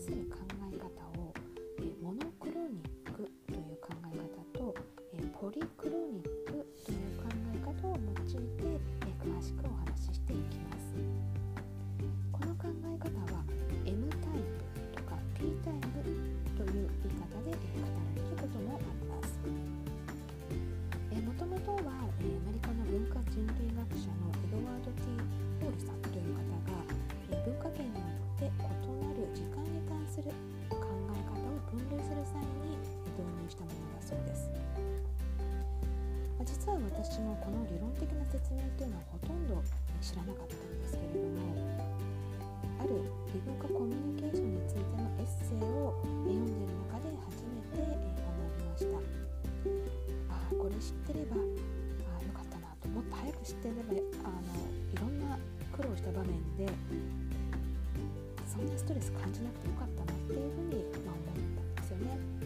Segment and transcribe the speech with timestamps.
[0.00, 0.49] する考
[36.94, 39.62] 私もこの理論的な説明というのはほとんど
[40.00, 41.54] 知らなかったんですけれども
[42.80, 48.96] ある異文化コミュニケーションについてのエッセイを読んでいる中で初めてえー学びました
[50.32, 51.44] ああこれ知ってればあ
[52.18, 54.56] あよかったなともっと早く知ってればあの
[54.88, 55.36] いろんな
[55.76, 56.66] 苦労した場面で
[58.48, 61.38] そんなストレス感じなくてよかったなっていうふうに、ま、思っ
[61.76, 62.39] たんですよね。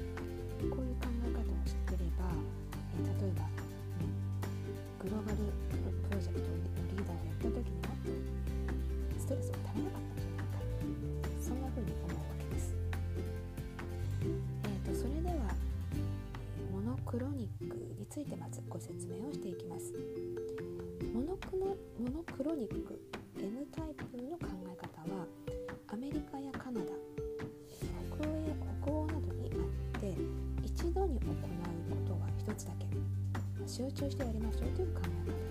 [9.25, 10.45] ストレスをためなかったんじゃない。
[10.45, 12.75] かそんなふうに思うわけです。
[14.21, 15.49] えー、とそれでは
[15.97, 19.95] えモノクロニックについてまずご説明をしていきます。
[21.15, 23.01] モノクロモノクロニック
[23.41, 25.25] N タイプの考え方は
[25.89, 26.87] アメリカやカナダ
[27.81, 27.89] え
[28.21, 30.15] 北欧や北欧などにあって
[30.63, 31.35] 一度に行う
[31.89, 32.87] ことは一つだけ
[33.67, 35.44] 集中してやりましょうという考え方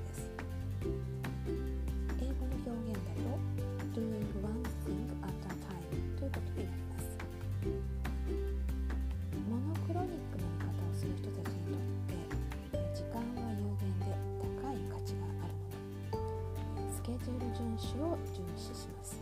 [17.78, 19.22] 守を重視します。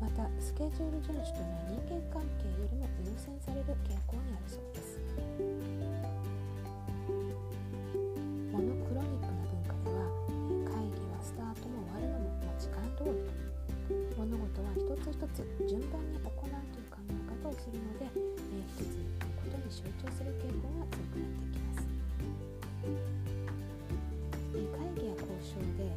[0.00, 5.00] またスケジュール遵守というのは人間関係よりも優先される傾向にあるそうです。
[8.52, 10.00] モノクロニックな文化では
[10.72, 13.16] 会議はスタートも終わるのも時間通り。
[13.16, 17.12] と物事は一つ一つ順番に行うという考え
[17.44, 18.08] 方をするので、
[18.66, 21.86] 一つのことに集中する傾向が強くなっていきます、
[24.56, 25.92] え会議や交渉で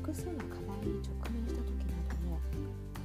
[0.00, 2.40] 複数の課題に直面した時なども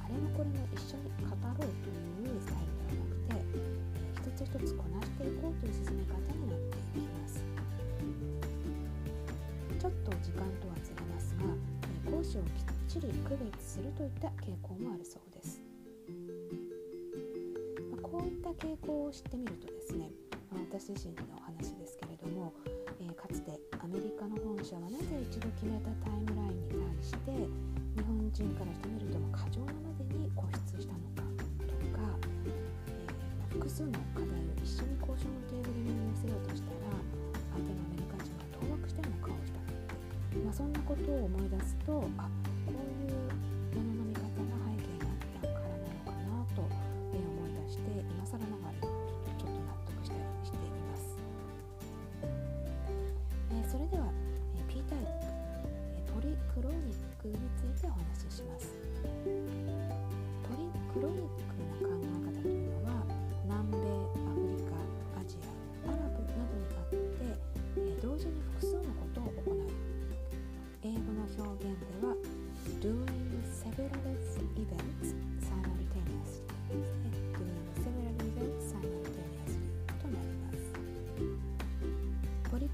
[0.00, 3.84] あれもこれも一緒に語ろうというスタイルではなくて、えー
[4.24, 7.44] 一つ一つこなしていこうという進め方になっていきます
[9.78, 11.44] ちょっと時間とはずれますが、
[12.08, 12.50] え講師をきっ
[12.88, 15.60] ちり区別するといった傾向もあるそうです、
[17.92, 20.10] まこういった傾向を知ってみるとですね、
[20.72, 21.43] 私自身の
[28.34, 30.42] 人からしてみると過剰なまでに固
[30.74, 32.02] 執したのかとか、
[32.42, 33.06] えー
[33.38, 36.98] ま複数の課題を一緒に交渉のテーブルに乗せようとしたら
[37.54, 39.62] 相手のアメリカ人が当惑したような顔をした。
[40.42, 41.43] まあ、そんなことを思い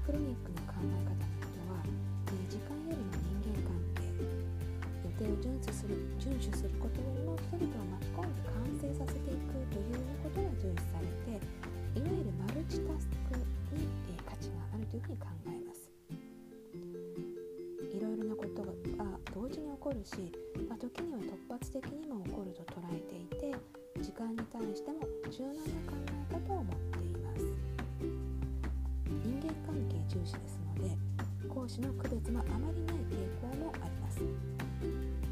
[0.05, 4.09] クロニックな考え方の人は、えー時間よりも人間関係
[5.05, 13.45] 予定を遵守する遵守することよりも人々を巻き込んで完成させていくというようなことが重視されていわゆるマルチタスクに、
[14.09, 15.91] えー価値があるというふうに考えます。
[17.93, 18.73] いろいろなことが
[19.33, 20.31] 同時に起こるし、
[20.67, 23.55] まあ、時には突発的にも起こると捉えていて
[24.01, 24.99] 時間に対しても
[25.29, 26.00] 柔軟な考
[29.65, 30.97] 関係重視ですので
[31.47, 35.31] 講師の区別もあまりない傾向もあります、えー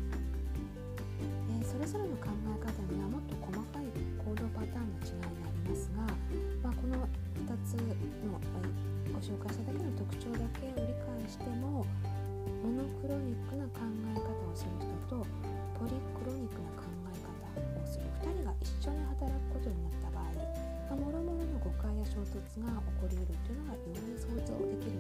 [1.70, 3.86] それぞれの考え方にはもっと細かい
[4.18, 6.02] 行動パターンの違いがありますが、
[6.66, 6.98] まあ、この
[7.46, 7.78] 2つ
[8.26, 8.42] の、
[9.14, 11.86] ご紹介しただけの特徴だけを理解しても
[12.66, 15.22] モノクロニックな考え方をする人と
[15.78, 20.09] ポリクロニックな考え方をする2人が一緒に働くことになった
[21.82, 24.99] 解や衝突が起こりうるというのが容易に想像できる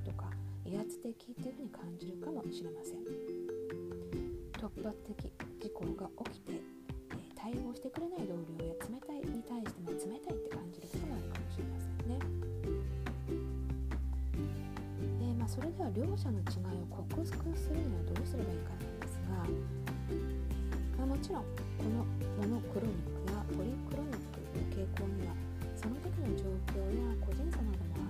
[0.00, 0.30] いとか
[0.64, 3.04] 威圧的っていうふうに感じるかもしれません。
[4.56, 12.20] 突発的事故が起きて、えー、対応してくれない同僚や冷たいに対しても冷たいって感じることがあるかもしれませんね。
[15.16, 19.48] で、まあ、それでは両者の違いを克服するにはどうすればいいかなんですが、
[21.00, 21.48] まあ、もちろん
[21.80, 22.04] この
[22.36, 25.32] モノクロニックやポリクロニックの傾向には
[25.72, 26.44] その時の状
[26.76, 28.09] 況や個人差などもあっ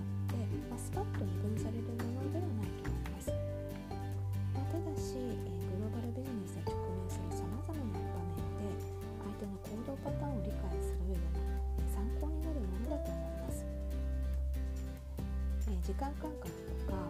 [0.71, 3.27] ま、スパッと二分されるものではないと思います、
[4.55, 8.79] まあ、ただし、えー、グローバルビジネスに直面するさまざまな場面で
[9.19, 11.51] 相手の行動パターンを理解する上での
[11.91, 13.67] 参考になるものだと思います、
[15.67, 17.03] えー、時間感覚とか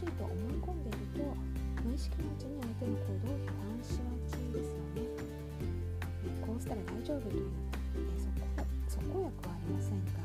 [0.00, 1.36] しいと思い込んでいると
[1.84, 5.04] 無意識のうちに相手の行動を批判しがちですよね、
[6.40, 7.52] こうしたら大丈夫という、
[8.08, 10.24] えそこそこ役はありませんが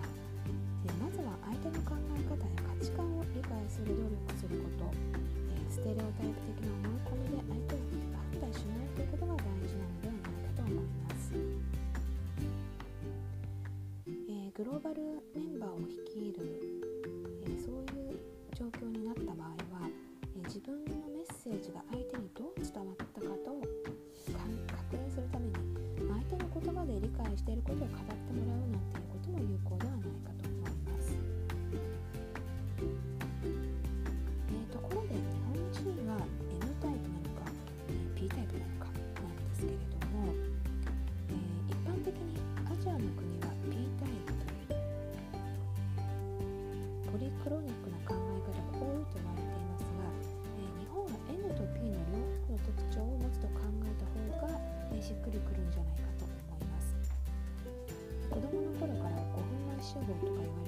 [0.95, 7.83] まずは相手の考え方や価値観を理解する努力すること、え、ステレオタイプ的な思い込みで相手を
[8.16, 8.94] 判断しない
[60.05, 60.64] 集合とか言われ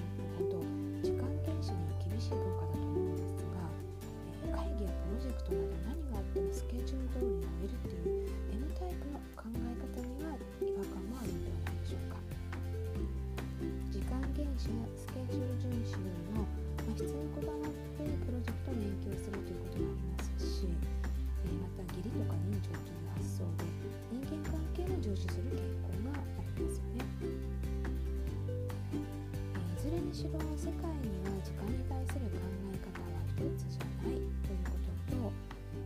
[30.18, 32.42] しろ世界には時間に対する考
[32.74, 34.74] え方は一つじゃないというこ
[35.06, 35.32] とと、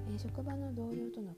[0.07, 1.35] えー、職場の同僚との